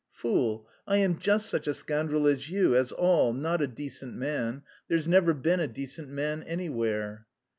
[0.09, 4.63] "Fool, I am just such a scoundrel as you, as all, not a decent man.
[4.87, 7.27] There's never been a decent man anywhere."